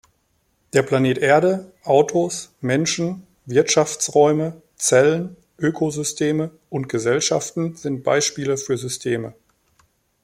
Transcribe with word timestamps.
Der 0.73 0.81
Planet 0.81 1.19
Erde, 1.19 1.71
Autos, 1.83 2.55
Menschen, 2.59 3.27
Wirtschaftsräume, 3.45 4.59
Zellen, 4.75 5.37
Ökosysteme 5.59 6.49
und 6.71 6.89
Gesellschaften 6.89 7.75
sind 7.75 8.01
Beispiele 8.01 8.57
für 8.57 8.79
Systeme. 8.79 9.35